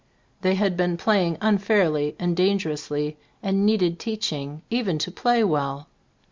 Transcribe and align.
They 0.41 0.55
had 0.55 0.75
been 0.75 0.97
playing 0.97 1.37
unfairly 1.41 2.15
and 2.17 2.35
dangerously 2.35 3.17
and 3.43 3.67
needed 3.67 3.99
teaching, 3.99 4.63
even 4.71 4.97
to 4.97 5.11
play 5.11 5.43
well. 5.43 5.89